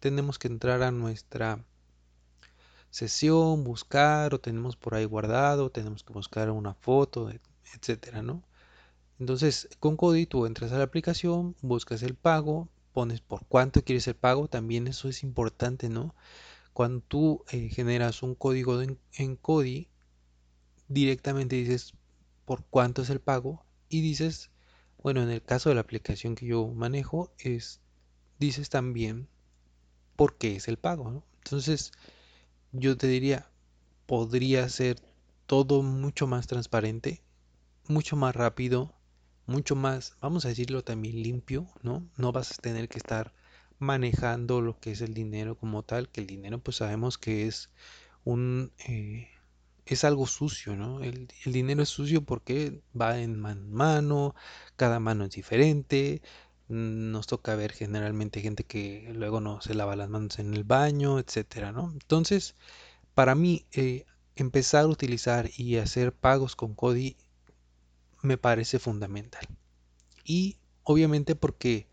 tenemos 0.00 0.38
que 0.38 0.48
entrar 0.48 0.82
a 0.82 0.90
nuestra 0.90 1.64
sesión, 2.90 3.64
buscar 3.64 4.34
o 4.34 4.40
tenemos 4.40 4.76
por 4.76 4.94
ahí 4.94 5.04
guardado, 5.04 5.70
tenemos 5.70 6.04
que 6.04 6.12
buscar 6.12 6.50
una 6.50 6.74
foto, 6.74 7.30
etcétera, 7.74 8.22
¿no? 8.22 8.42
Entonces, 9.20 9.68
con 9.80 9.96
Cody 9.96 10.26
tú 10.26 10.46
entras 10.46 10.72
a 10.72 10.78
la 10.78 10.84
aplicación, 10.84 11.54
buscas 11.62 12.02
el 12.02 12.14
pago, 12.14 12.68
pones 12.92 13.20
por 13.20 13.46
cuánto 13.46 13.82
quieres 13.84 14.08
el 14.08 14.16
pago, 14.16 14.48
también 14.48 14.86
eso 14.86 15.08
es 15.08 15.22
importante, 15.22 15.88
¿no? 15.88 16.14
Cuando 16.72 17.00
tú 17.00 17.44
eh, 17.50 17.68
generas 17.68 18.22
un 18.22 18.34
código 18.34 18.82
en, 18.82 18.98
en 19.14 19.38
directamente 20.88 21.56
dices 21.56 21.94
por 22.44 22.64
cuánto 22.64 23.02
es 23.02 23.10
el 23.10 23.20
pago 23.20 23.64
y 23.88 24.00
dices, 24.00 24.50
bueno, 25.02 25.22
en 25.22 25.30
el 25.30 25.42
caso 25.42 25.68
de 25.68 25.76
la 25.76 25.82
aplicación 25.82 26.34
que 26.34 26.46
yo 26.46 26.66
manejo, 26.68 27.32
es 27.38 27.80
dices 28.38 28.68
también 28.68 29.28
por 30.16 30.36
qué 30.36 30.56
es 30.56 30.68
el 30.68 30.76
pago. 30.76 31.22
Entonces, 31.44 31.92
yo 32.72 32.96
te 32.96 33.06
diría, 33.06 33.48
podría 34.06 34.68
ser 34.68 35.00
todo 35.46 35.82
mucho 35.82 36.26
más 36.26 36.46
transparente, 36.46 37.22
mucho 37.86 38.16
más 38.16 38.34
rápido, 38.34 38.92
mucho 39.46 39.76
más, 39.76 40.16
vamos 40.20 40.44
a 40.44 40.48
decirlo 40.48 40.84
también 40.84 41.22
limpio, 41.22 41.66
¿no? 41.82 42.08
No 42.16 42.32
vas 42.32 42.52
a 42.52 42.62
tener 42.62 42.88
que 42.88 42.98
estar 42.98 43.32
manejando 43.78 44.60
lo 44.60 44.78
que 44.80 44.92
es 44.92 45.00
el 45.00 45.14
dinero 45.14 45.56
como 45.56 45.82
tal, 45.82 46.08
que 46.08 46.20
el 46.20 46.26
dinero 46.26 46.58
pues 46.58 46.78
sabemos 46.78 47.18
que 47.18 47.46
es 47.46 47.70
un... 48.24 48.72
Eh, 48.88 49.28
es 49.86 50.04
algo 50.04 50.26
sucio, 50.26 50.76
¿no? 50.76 51.00
El, 51.02 51.28
el, 51.44 51.52
dinero 51.52 51.82
es 51.82 51.90
sucio 51.90 52.22
porque 52.24 52.80
va 52.98 53.20
en 53.20 53.38
mano 53.38 53.60
en 53.60 53.72
mano, 53.72 54.34
cada 54.76 54.98
mano 54.98 55.24
es 55.24 55.32
diferente, 55.32 56.22
nos 56.68 57.26
toca 57.26 57.54
ver 57.54 57.72
generalmente 57.72 58.40
gente 58.40 58.64
que 58.64 59.10
luego 59.14 59.40
no 59.40 59.60
se 59.60 59.74
lava 59.74 59.96
las 59.96 60.08
manos 60.08 60.38
en 60.38 60.54
el 60.54 60.64
baño, 60.64 61.18
etcétera, 61.18 61.72
¿no? 61.72 61.90
Entonces, 61.92 62.56
para 63.14 63.34
mí, 63.34 63.66
eh, 63.72 64.06
empezar 64.36 64.84
a 64.84 64.88
utilizar 64.88 65.50
y 65.56 65.76
hacer 65.76 66.12
pagos 66.14 66.56
con 66.56 66.74
Cody 66.74 67.16
me 68.24 68.38
parece 68.38 68.78
fundamental. 68.78 69.46
Y 70.24 70.56
obviamente 70.82 71.36
porque 71.36 71.86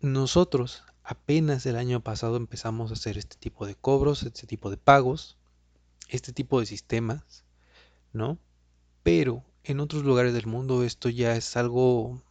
nosotros 0.00 0.84
apenas 1.02 1.66
el 1.66 1.76
año 1.76 2.00
pasado 2.00 2.36
empezamos 2.36 2.90
a 2.90 2.94
hacer 2.94 3.18
este 3.18 3.36
tipo 3.36 3.66
de 3.66 3.74
cobros, 3.74 4.22
este 4.22 4.46
tipo 4.46 4.70
de 4.70 4.76
pagos, 4.76 5.38
este 6.08 6.32
tipo 6.32 6.60
de 6.60 6.66
sistemas, 6.66 7.44
¿no? 8.12 8.38
Pero 9.02 9.42
en 9.64 9.80
otros 9.80 10.04
lugares 10.04 10.34
del 10.34 10.46
mundo 10.46 10.84
esto 10.84 11.08
ya 11.08 11.34
es 11.34 11.56
algo 11.56 12.22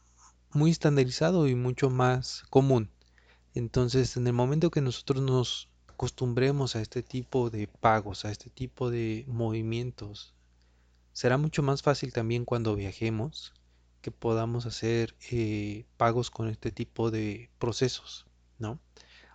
muy 0.52 0.72
estandarizado 0.72 1.48
y 1.48 1.56
mucho 1.56 1.90
más 1.90 2.44
común. 2.50 2.90
Entonces, 3.56 4.16
en 4.16 4.28
el 4.28 4.34
momento 4.34 4.70
que 4.70 4.82
nosotros 4.82 5.24
nos 5.24 5.70
acostumbremos 5.88 6.76
a 6.76 6.82
este 6.82 7.02
tipo 7.02 7.50
de 7.50 7.68
pagos, 7.68 8.26
a 8.26 8.32
este 8.32 8.50
tipo 8.50 8.90
de 8.92 9.26
movimientos, 9.28 10.34
será 11.20 11.38
mucho 11.38 11.62
más 11.64 11.82
fácil 11.82 12.14
también 12.14 12.46
cuando 12.46 12.78
viajemos 12.78 13.54
que 14.02 14.10
podamos 14.10 14.66
hacer 14.66 15.18
eh, 15.32 15.86
pagos 15.98 16.32
con 16.32 16.48
este 16.48 16.72
tipo 16.72 17.12
de 17.12 17.50
procesos, 17.60 18.26
¿no? 18.58 18.80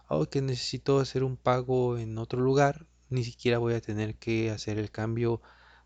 O 0.08 0.24
que 0.24 0.40
necesito 0.40 0.98
hacer 0.98 1.22
un 1.22 1.36
pago 1.36 1.98
en 1.98 2.16
otro 2.16 2.40
lugar, 2.40 2.86
ni 3.10 3.22
siquiera 3.22 3.58
voy 3.58 3.74
a 3.74 3.82
tener 3.82 4.14
que 4.14 4.50
hacer 4.50 4.78
el 4.78 4.90
cambio 4.90 5.42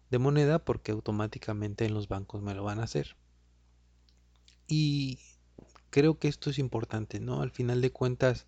de 0.09 0.19
moneda 0.19 0.65
porque 0.65 0.93
automáticamente 0.93 1.85
en 1.85 1.95
los 1.95 2.07
bancos 2.07 2.43
me 2.43 2.55
lo 2.55 2.63
van 2.63 2.79
a 2.79 2.85
hacer. 2.85 3.17
Y 4.69 5.19
creo 5.91 6.21
que 6.21 6.29
esto 6.29 6.51
es 6.51 6.61
importante, 6.61 7.19
¿no? 7.19 7.43
Al 7.43 7.51
final 7.51 7.81
de 7.81 7.91
cuentas, 7.91 8.47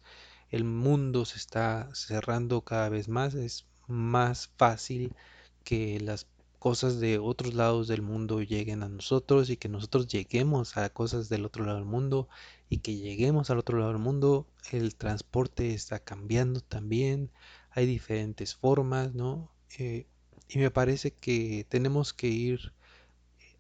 el 0.51 0.63
mundo 0.63 1.25
se 1.25 1.39
está 1.39 1.93
cerrando 1.97 2.61
cada 2.61 2.89
vez 2.91 3.09
más, 3.09 3.35
es 3.35 3.67
más 3.89 4.53
fácil 4.57 5.17
que 5.65 5.99
las 5.99 6.29
cosas 6.61 7.01
de 7.01 7.19
otros 7.19 7.55
lados 7.55 7.89
del 7.89 8.03
mundo 8.03 8.43
lleguen 8.43 8.83
a 8.83 8.89
nosotros 8.89 9.49
y 9.49 9.57
que 9.57 9.71
nosotros 9.71 10.07
lleguemos 10.07 10.77
a 10.77 10.91
cosas 10.91 11.31
del 11.31 11.47
otro 11.47 11.65
lado 11.65 11.79
del 11.79 11.87
mundo 11.87 12.29
y 12.69 12.79
que 12.79 12.97
lleguemos 12.97 13.51
al 13.51 13.59
otro 13.59 13.79
lado 13.79 13.93
del 13.93 14.01
mundo. 14.01 14.47
El 14.71 14.95
transporte 14.95 15.73
está 15.73 15.99
cambiando 16.01 16.61
también, 16.61 17.31
hay 17.71 17.87
diferentes 17.87 18.55
formas, 18.55 19.15
¿no? 19.15 19.51
Eh, 19.79 20.07
y 20.49 20.59
me 20.59 20.71
parece 20.71 21.13
que 21.13 21.67
tenemos 21.69 22.13
que 22.13 22.29
ir 22.29 22.73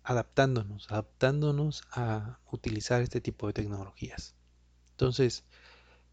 adaptándonos, 0.04 0.90
adaptándonos 0.90 1.84
a 1.92 2.38
utilizar 2.52 3.00
este 3.00 3.22
tipo 3.22 3.46
de 3.46 3.54
tecnologías. 3.54 4.34
Entonces, 4.90 5.44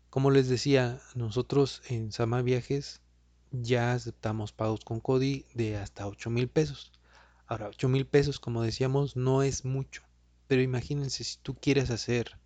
como 0.10 0.32
les 0.32 0.48
decía, 0.48 1.02
nosotros 1.16 1.82
en 1.90 2.14
Sama 2.14 2.42
Viajes 2.42 3.02
ya 3.52 3.94
aceptamos 3.94 4.52
pagos 4.52 4.84
con 4.84 5.00
CODI 5.00 5.46
de 5.54 5.78
hasta 5.78 6.08
8 6.08 6.30
mil 6.30 6.48
pesos. 6.48 6.92
Ahora, 7.46 7.68
8 7.68 7.88
mil 7.90 8.06
pesos, 8.06 8.40
como 8.40 8.62
decíamos, 8.62 9.16
no 9.16 9.44
es 9.44 9.66
mucho. 9.66 10.04
Pero 10.48 10.62
imagínense 10.62 11.24
si 11.24 11.38
tú 11.40 11.56
quieres 11.56 11.90
hacer 11.90 12.40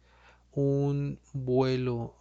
un 0.51 1.20
vuelo 1.34 2.15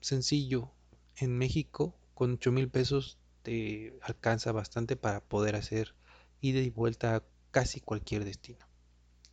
sencillo 0.00 0.70
en 1.16 1.36
México, 1.36 1.94
con 2.14 2.34
8 2.34 2.52
mil 2.52 2.68
pesos 2.68 3.18
te 3.42 3.98
alcanza 4.02 4.52
bastante 4.52 4.96
para 4.96 5.20
poder 5.20 5.56
hacer 5.56 5.94
ida 6.40 6.60
y 6.60 6.70
vuelta 6.70 7.16
a 7.16 7.22
casi 7.50 7.80
cualquier 7.80 8.24
destino, 8.24 8.66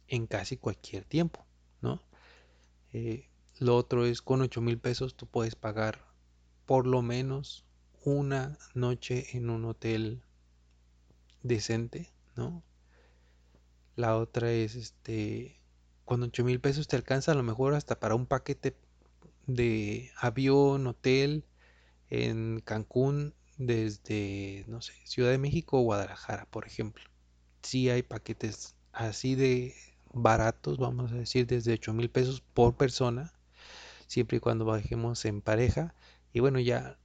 en 0.08 0.27
casi 0.27 0.58
cualquier 0.58 1.05
tiempo, 1.05 1.46
¿no? 1.81 2.01
Eh, 2.93 3.29
lo 3.60 3.75
otro 3.77 4.05
es 4.05 4.22
con 4.22 4.41
8 4.41 4.62
mil 4.62 4.77
pesos 4.79 5.15
tú 5.15 5.27
puedes 5.27 5.55
pagar 5.55 6.05
por 6.65 6.88
lo 6.88 7.01
menos 7.01 7.65
una 8.03 8.58
noche 8.74 9.38
en 9.38 9.50
un 9.50 9.65
hotel 9.65 10.24
decente, 11.43 12.12
¿no? 12.36 12.63
La 13.96 14.17
otra 14.17 14.51
es 14.51 14.75
este, 14.75 15.60
con 16.05 16.24
8 16.24 16.43
mil 16.43 16.60
pesos 16.60 16.88
te 16.88 16.96
alcanza 16.96 17.31
a 17.31 17.36
lo 17.36 17.43
mejor 17.43 17.74
hasta 17.74 18.00
para 18.00 18.15
un 18.15 18.25
paquete 18.25 18.75
de 19.48 20.12
avión, 20.17 20.88
hotel 20.88 21.46
en 22.10 22.62
Cancún 22.65 23.34
desde, 23.58 24.65
no 24.67 24.81
sé, 24.81 24.93
Ciudad 25.03 25.31
de 25.31 25.38
México 25.38 25.79
o 25.79 25.84
Guadalajara, 25.84 26.46
por 26.46 26.65
ejemplo 26.65 27.03
si 27.63 27.89
hay 27.89 28.03
paquetes 28.03 28.75
así 28.91 29.36
de 29.36 29.75
baratos, 30.13 30.77
vamos 30.77 31.12
a 31.12 31.15
decir, 31.15 31.48
desde 31.48 31.74
8 31.74 31.93
mil 31.93 32.10
pesos 32.10 32.41
por 32.41 32.75
persona, 32.75 33.34
siempre 34.08 34.38
y 34.38 34.39
cuando 34.39 34.65
bajemos 34.65 35.24
en 35.25 35.41
pareja. 35.41 35.93
Y 36.34 36.39
bueno, 36.39 36.60
ya 36.60 36.98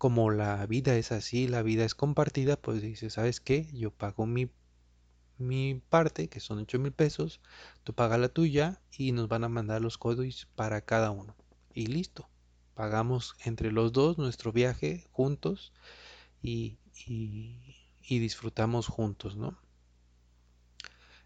como 0.00 0.30
la 0.30 0.64
vida 0.64 0.96
es 0.96 1.12
así, 1.12 1.46
la 1.46 1.62
vida 1.62 1.84
es 1.84 1.94
compartida, 1.94 2.56
pues 2.56 2.80
dice, 2.80 3.10
¿sabes 3.10 3.38
qué? 3.38 3.68
Yo 3.74 3.90
pago 3.90 4.24
mi, 4.24 4.48
mi 5.36 5.82
parte, 5.90 6.30
que 6.30 6.40
son 6.40 6.60
8 6.60 6.78
mil 6.78 6.92
pesos, 6.92 7.42
tú 7.84 7.92
pagas 7.92 8.18
la 8.18 8.30
tuya 8.30 8.80
y 8.96 9.12
nos 9.12 9.28
van 9.28 9.44
a 9.44 9.50
mandar 9.50 9.82
los 9.82 9.98
códigos 9.98 10.48
para 10.54 10.80
cada 10.80 11.10
uno. 11.10 11.36
Y 11.74 11.88
listo, 11.88 12.30
pagamos 12.72 13.36
entre 13.44 13.72
los 13.72 13.92
dos 13.92 14.16
nuestro 14.16 14.52
viaje 14.52 15.06
juntos 15.12 15.74
y, 16.40 16.78
y 17.06 18.18
disfrutamos 18.20 18.86
juntos, 18.86 19.36
¿no? 19.36 19.60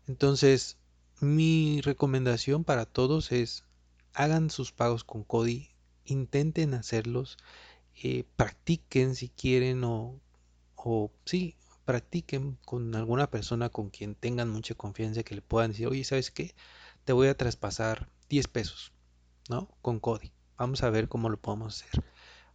Entonces, 0.09 0.79
mi 1.21 1.81
recomendación 1.81 2.65
para 2.65 2.87
todos 2.87 3.31
es 3.31 3.63
hagan 4.15 4.51
sus 4.51 4.73
pagos 4.73 5.05
con 5.05 5.23
Cody, 5.23 5.71
intenten 6.05 6.75
hacerlos, 6.75 7.37
eh, 8.03 8.25
practiquen 8.37 9.15
si 9.15 9.29
quieren 9.29 9.85
o, 9.85 10.21
o 10.77 11.13
sí, 11.25 11.57
practiquen 11.85 12.59
con 12.65 12.95
alguna 12.95 13.31
persona 13.31 13.69
con 13.69 13.91
quien 13.91 14.15
tengan 14.15 14.51
mucha 14.51 14.75
confianza 14.75 15.23
que 15.23 15.35
le 15.35 15.43
puedan 15.43 15.71
decir, 15.71 15.87
oye, 15.89 16.05
¿sabes 16.05 16.31
qué? 16.31 16.55
Te 17.05 17.13
voy 17.13 17.29
a 17.29 17.37
traspasar 17.37 18.09
10 18.29 18.49
pesos, 18.49 18.93
¿no? 19.49 19.69
Con 19.83 20.01
Cody. 20.01 20.33
Vamos 20.57 20.83
a 20.83 20.91
ver 20.91 21.09
cómo 21.09 21.29
lo 21.29 21.39
podemos 21.41 21.83
hacer. 21.83 22.05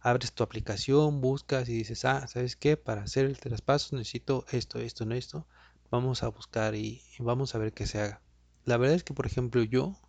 Abres 0.00 0.32
tu 0.32 0.42
aplicación, 0.42 1.20
buscas 1.20 1.68
y 1.68 1.74
dices, 1.74 2.04
ah, 2.04 2.26
¿sabes 2.26 2.56
qué? 2.56 2.76
Para 2.76 3.02
hacer 3.02 3.26
el 3.26 3.38
traspaso 3.38 3.96
necesito 3.96 4.46
esto, 4.50 4.78
esto, 4.78 5.04
no 5.04 5.14
esto. 5.14 5.46
Vamos 5.90 6.22
a 6.22 6.28
buscar 6.28 6.74
y, 6.74 7.02
y 7.18 7.22
vamos 7.22 7.54
a 7.54 7.58
ver 7.58 7.72
qué 7.72 7.86
se 7.86 8.00
haga. 8.00 8.22
La 8.64 8.76
verdad 8.76 8.96
es 8.96 9.04
que, 9.04 9.14
por 9.14 9.26
ejemplo, 9.26 9.62
yo, 9.62 10.00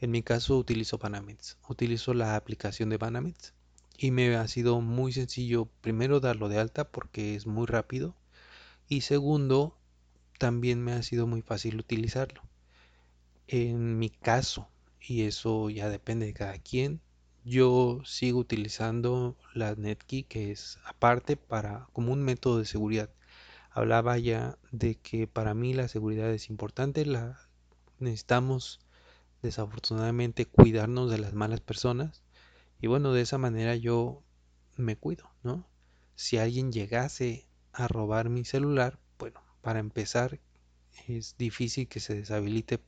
en 0.00 0.10
mi 0.10 0.22
caso, 0.22 0.56
utilizo 0.58 0.98
Banamex. 0.98 1.58
Utilizo 1.68 2.14
la 2.14 2.36
aplicación 2.36 2.90
de 2.90 2.98
Banamex 2.98 3.54
y 3.96 4.10
me 4.10 4.34
ha 4.36 4.48
sido 4.48 4.80
muy 4.80 5.12
sencillo 5.12 5.66
primero 5.80 6.20
darlo 6.20 6.48
de 6.48 6.58
alta 6.58 6.90
porque 6.90 7.34
es 7.34 7.46
muy 7.46 7.66
rápido 7.66 8.14
y 8.88 9.02
segundo 9.02 9.76
también 10.38 10.82
me 10.82 10.92
ha 10.92 11.02
sido 11.02 11.26
muy 11.26 11.42
fácil 11.42 11.78
utilizarlo. 11.78 12.42
En 13.46 13.98
mi 13.98 14.10
caso, 14.10 14.68
y 15.00 15.22
eso 15.22 15.70
ya 15.70 15.88
depende 15.88 16.26
de 16.26 16.34
cada 16.34 16.58
quien, 16.58 17.00
yo 17.44 18.00
sigo 18.04 18.40
utilizando 18.40 19.36
la 19.52 19.74
Netkey 19.74 20.24
que 20.24 20.50
es 20.50 20.78
aparte 20.84 21.36
para 21.36 21.88
como 21.92 22.12
un 22.12 22.22
método 22.22 22.58
de 22.58 22.64
seguridad. 22.64 23.10
Hablaba 23.70 24.18
ya 24.18 24.58
de 24.72 24.96
que 24.96 25.26
para 25.26 25.54
mí 25.54 25.74
la 25.74 25.88
seguridad 25.88 26.30
es 26.32 26.48
importante, 26.48 27.04
la 27.06 27.38
necesitamos 27.98 28.80
desafortunadamente 29.42 30.46
cuidarnos 30.46 31.10
de 31.10 31.18
las 31.18 31.34
malas 31.34 31.60
personas 31.60 32.24
y 32.84 32.86
bueno, 32.86 33.14
de 33.14 33.22
esa 33.22 33.38
manera 33.38 33.76
yo 33.76 34.22
me 34.76 34.94
cuido, 34.94 35.30
¿no? 35.42 35.66
Si 36.16 36.36
alguien 36.36 36.70
llegase 36.70 37.48
a 37.72 37.88
robar 37.88 38.28
mi 38.28 38.44
celular, 38.44 38.98
bueno, 39.18 39.40
para 39.62 39.78
empezar 39.78 40.38
es 41.08 41.34
difícil 41.38 41.88
que 41.88 41.98
se 42.00 42.14
deshabilite 42.14 42.80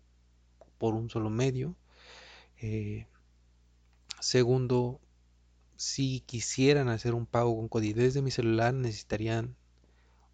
por 0.76 0.92
un 0.92 1.08
solo 1.08 1.30
medio. 1.30 1.76
Eh, 2.58 3.06
segundo, 4.20 5.00
si 5.76 6.20
quisieran 6.20 6.90
hacer 6.90 7.14
un 7.14 7.24
pago 7.24 7.56
con 7.56 7.68
Cody 7.68 7.94
desde 7.94 8.20
mi 8.20 8.30
celular, 8.30 8.74
necesitarían 8.74 9.56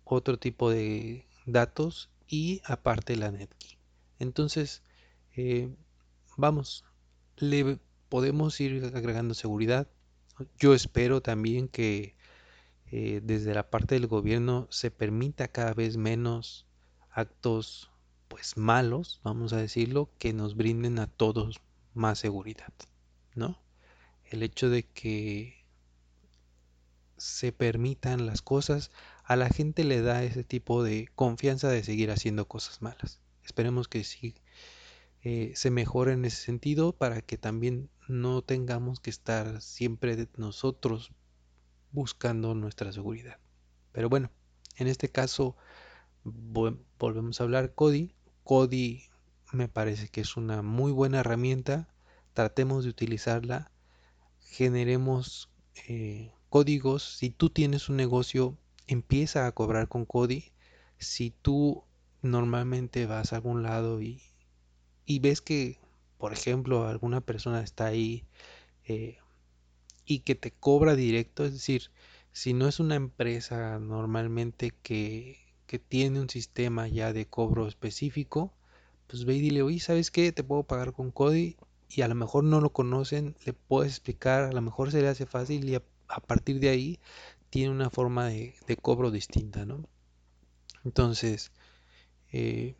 otro 0.02 0.40
tipo 0.40 0.70
de 0.70 1.24
datos 1.46 2.10
y 2.26 2.62
aparte 2.64 3.14
la 3.14 3.30
netkey. 3.30 3.78
Entonces, 4.18 4.82
eh, 5.36 5.72
vamos, 6.36 6.84
le 7.36 7.78
podemos 8.12 8.60
ir 8.60 8.92
agregando 8.94 9.32
seguridad. 9.32 9.88
Yo 10.58 10.74
espero 10.74 11.22
también 11.22 11.66
que 11.66 12.14
eh, 12.90 13.22
desde 13.24 13.54
la 13.54 13.70
parte 13.70 13.94
del 13.94 14.06
gobierno 14.06 14.66
se 14.68 14.90
permita 14.90 15.48
cada 15.48 15.72
vez 15.72 15.96
menos 15.96 16.66
actos 17.10 17.90
pues 18.28 18.58
malos, 18.58 19.22
vamos 19.24 19.54
a 19.54 19.56
decirlo, 19.56 20.10
que 20.18 20.34
nos 20.34 20.56
brinden 20.56 20.98
a 20.98 21.06
todos 21.06 21.62
más 21.94 22.18
seguridad, 22.18 22.74
¿no? 23.34 23.58
El 24.26 24.42
hecho 24.42 24.68
de 24.68 24.82
que 24.82 25.64
se 27.16 27.50
permitan 27.50 28.26
las 28.26 28.42
cosas 28.42 28.90
a 29.24 29.36
la 29.36 29.48
gente 29.48 29.84
le 29.84 30.02
da 30.02 30.22
ese 30.22 30.44
tipo 30.44 30.84
de 30.84 31.08
confianza 31.14 31.70
de 31.70 31.82
seguir 31.82 32.10
haciendo 32.10 32.46
cosas 32.46 32.82
malas. 32.82 33.22
Esperemos 33.42 33.88
que 33.88 34.04
sí 34.04 34.34
eh, 35.22 35.52
se 35.54 35.70
mejore 35.70 36.12
en 36.12 36.24
ese 36.24 36.42
sentido 36.42 36.92
para 36.92 37.22
que 37.22 37.38
también 37.38 37.90
no 38.08 38.42
tengamos 38.42 39.00
que 39.00 39.10
estar 39.10 39.60
siempre 39.60 40.28
nosotros 40.36 41.12
buscando 41.92 42.54
nuestra 42.54 42.92
seguridad. 42.92 43.38
Pero 43.92 44.08
bueno, 44.08 44.30
en 44.76 44.88
este 44.88 45.10
caso 45.10 45.56
volvemos 46.24 47.40
a 47.40 47.44
hablar 47.44 47.74
Cody. 47.74 48.14
Cody 48.42 49.04
me 49.52 49.68
parece 49.68 50.08
que 50.08 50.22
es 50.22 50.36
una 50.36 50.62
muy 50.62 50.92
buena 50.92 51.20
herramienta. 51.20 51.88
Tratemos 52.32 52.84
de 52.84 52.90
utilizarla. 52.90 53.70
Generemos 54.40 55.50
eh, 55.88 56.32
códigos. 56.48 57.02
Si 57.02 57.30
tú 57.30 57.50
tienes 57.50 57.88
un 57.88 57.96
negocio, 57.96 58.56
empieza 58.86 59.46
a 59.46 59.52
cobrar 59.52 59.88
con 59.88 60.04
Cody. 60.04 60.52
Si 60.98 61.30
tú 61.30 61.84
normalmente 62.22 63.06
vas 63.06 63.32
a 63.32 63.36
algún 63.36 63.62
lado 63.62 64.00
y, 64.00 64.22
y 65.06 65.18
ves 65.18 65.40
que, 65.40 65.78
por 66.18 66.32
ejemplo, 66.32 66.86
alguna 66.86 67.20
persona 67.20 67.62
está 67.62 67.86
ahí 67.86 68.24
eh, 68.86 69.18
y 70.04 70.20
que 70.20 70.34
te 70.34 70.52
cobra 70.52 70.94
directo, 70.94 71.44
es 71.44 71.52
decir, 71.52 71.90
si 72.32 72.54
no 72.54 72.68
es 72.68 72.80
una 72.80 72.94
empresa 72.94 73.78
normalmente 73.78 74.72
que, 74.82 75.38
que 75.66 75.78
tiene 75.78 76.20
un 76.20 76.30
sistema 76.30 76.88
ya 76.88 77.12
de 77.12 77.26
cobro 77.26 77.68
específico, 77.68 78.52
pues 79.06 79.24
ve 79.24 79.34
y 79.36 79.40
dile, 79.40 79.62
oye, 79.62 79.80
¿sabes 79.80 80.10
qué? 80.10 80.32
Te 80.32 80.44
puedo 80.44 80.62
pagar 80.64 80.92
con 80.92 81.10
Cody 81.10 81.56
y 81.88 82.02
a 82.02 82.08
lo 82.08 82.14
mejor 82.14 82.44
no 82.44 82.60
lo 82.60 82.72
conocen, 82.72 83.36
le 83.44 83.52
puedes 83.52 83.92
explicar, 83.92 84.44
a 84.44 84.52
lo 84.52 84.62
mejor 84.62 84.90
se 84.90 85.02
le 85.02 85.08
hace 85.08 85.26
fácil 85.26 85.68
y 85.68 85.74
a, 85.74 85.82
partir 86.26 86.60
de 86.60 86.70
ahí 86.70 87.00
tiene 87.50 87.70
una 87.70 87.90
forma 87.90 88.26
de, 88.26 88.54
de 88.66 88.76
cobro 88.76 89.10
distinta, 89.10 89.66
¿no? 89.66 89.84
Entonces, 90.84 91.52
eh, 92.32 92.76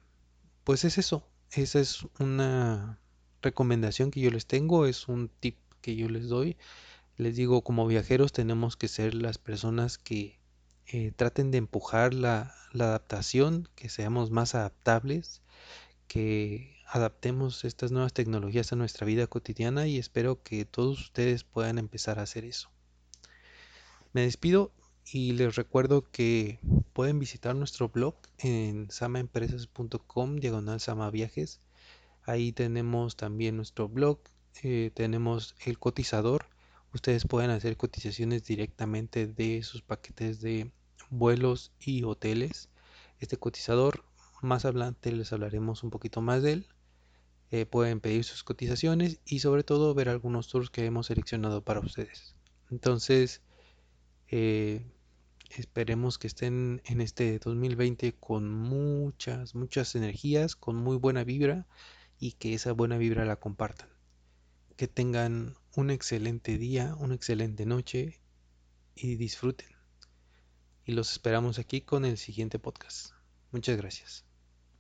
pues 0.65 0.85
es 0.85 0.99
eso, 0.99 1.27
esa 1.55 1.81
es 1.81 2.07
una 2.19 2.99
recomendación 3.43 4.11
que 4.11 4.21
yo 4.21 4.31
les 4.31 4.47
tengo, 4.47 4.87
es 4.87 5.09
un 5.09 5.29
tip 5.29 5.57
que 5.81 5.97
yo 5.97 6.09
les 6.09 6.29
doy 6.29 6.57
les 7.17 7.37
digo, 7.37 7.63
como 7.63 7.87
viajeros 7.87 8.33
tenemos 8.33 8.77
que 8.77 8.89
ser 8.89 9.15
las 9.15 9.39
personas 9.39 9.99
que 9.99 10.39
eh, 10.87 11.13
traten 11.15 11.51
de 11.51 11.59
empujar 11.59 12.15
la, 12.15 12.55
la 12.73 12.85
adaptación, 12.87 13.69
que 13.75 13.89
seamos 13.89 14.31
más 14.31 14.55
adaptables, 14.55 15.43
que 16.09 16.77
adaptemos 16.87 17.65
estas 17.65 17.93
nuevas 17.93 18.13
tecnologías 18.13 18.73
a 18.73 18.77
nuestra 18.77 19.07
vida 19.07 19.27
cotidiana 19.27 19.87
y 19.87 19.99
espero 19.99 20.43
que 20.43 20.65
todos 20.65 21.01
ustedes 21.01 21.45
puedan 21.45 21.79
empezar 21.79 22.19
a 22.19 22.23
hacer 22.23 22.45
eso. 22.45 22.71
Me 24.13 24.23
despido 24.23 24.73
y 25.05 25.33
les 25.33 25.57
recuerdo 25.57 26.11
que 26.11 26.59
pueden 26.93 27.19
visitar 27.19 27.55
nuestro 27.55 27.89
blog 27.89 28.15
en 28.39 28.91
samaempresas.com 28.91 30.37
diagonal 30.37 30.81
samaviajes. 30.81 31.61
Ahí 32.25 32.53
tenemos 32.53 33.17
también 33.17 33.57
nuestro 33.57 33.89
blog, 33.89 34.19
eh, 34.63 34.91
tenemos 34.95 35.55
el 35.65 35.79
cotizador 35.79 36.47
ustedes 36.93 37.25
pueden 37.27 37.51
hacer 37.51 37.77
cotizaciones 37.77 38.45
directamente 38.45 39.27
de 39.27 39.63
sus 39.63 39.83
paquetes 39.83 40.41
de 40.41 40.71
vuelos 41.11 41.73
y 41.81 42.05
hoteles. 42.05 42.69
Este 43.21 43.37
cotizador, 43.37 44.05
más 44.43 44.65
adelante 44.65 45.13
les 45.13 45.33
hablaremos 45.33 45.83
un 45.83 45.91
poquito 45.91 46.21
más 46.21 46.43
de 46.43 46.53
él. 46.53 46.67
Eh, 47.51 47.67
pueden 47.67 48.01
pedir 48.01 48.25
sus 48.25 48.45
cotizaciones 48.45 49.21
y 49.27 49.41
sobre 49.41 49.63
todo 49.63 49.95
ver 49.95 50.09
algunos 50.09 50.49
tours 50.49 50.71
que 50.71 50.87
hemos 50.87 51.07
seleccionado 51.07 51.63
para 51.63 51.81
ustedes. 51.81 52.35
Entonces, 52.71 53.43
eh, 54.33 54.81
esperemos 55.51 56.19
que 56.19 56.27
estén 56.27 56.81
en 56.87 57.03
este 57.03 57.39
2020 57.39 58.15
con 58.15 58.51
muchas, 58.51 59.55
muchas 59.55 59.95
energías, 59.95 60.57
con 60.57 60.77
muy 60.77 60.97
buena 60.97 61.23
vibra 61.23 61.67
y 62.19 62.33
que 62.33 62.55
esa 62.55 62.73
buena 62.73 62.97
vibra 62.97 63.27
la 63.27 63.37
compartan. 63.37 63.89
Que 64.77 64.89
tengan 64.89 65.55
un 65.77 65.91
excelente 65.91 66.57
día, 66.57 66.95
una 66.99 67.15
excelente 67.15 67.67
noche 67.67 68.21
y 68.95 69.17
disfruten. 69.17 69.69
Y 70.87 70.93
los 70.93 71.13
esperamos 71.13 71.59
aquí 71.59 71.83
con 71.83 72.07
el 72.07 72.17
siguiente 72.17 72.59
podcast. 72.59 73.13
Muchas 73.51 73.77
gracias. 73.77 74.32